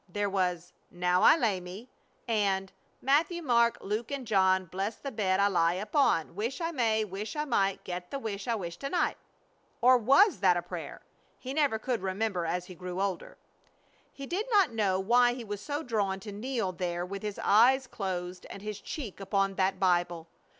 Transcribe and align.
There 0.09 0.31
was, 0.31 0.73
"Now 0.89 1.21
I 1.21 1.37
lay 1.37 1.59
me," 1.59 1.87
and 2.27 2.71
"Matthew, 3.03 3.43
Mark, 3.43 3.77
Luke, 3.81 4.09
and 4.09 4.25
John, 4.25 4.65
bless 4.65 4.95
the 4.95 5.11
bed 5.11 5.39
I 5.39 5.45
lie 5.47 5.75
upon; 5.75 6.33
Wish 6.35 6.59
I 6.59 6.71
may, 6.71 7.05
wish 7.05 7.35
I 7.35 7.45
might, 7.45 7.83
get 7.83 8.09
the 8.09 8.17
wish 8.17 8.47
I 8.47 8.55
wish 8.55 8.77
to 8.77 8.89
night!" 8.89 9.15
Or 9.79 9.99
was 9.99 10.39
that 10.39 10.57
a 10.57 10.63
prayer? 10.63 11.01
He 11.37 11.53
never 11.53 11.77
could 11.77 12.01
remember 12.01 12.47
as 12.47 12.65
he 12.65 12.73
grew 12.73 12.99
older. 12.99 13.37
He 14.11 14.25
did 14.25 14.47
not 14.51 14.73
know 14.73 14.99
why 14.99 15.33
he 15.33 15.43
was 15.43 15.69
drawn 15.85 16.19
to 16.21 16.31
kneel 16.31 16.71
there 16.71 17.05
with 17.05 17.21
his 17.21 17.37
eyes 17.43 17.85
closed 17.85 18.47
and 18.49 18.63
his 18.63 18.81
cheek 18.81 19.19
upon 19.19 19.53
that 19.53 19.79
Bible. 19.79 20.25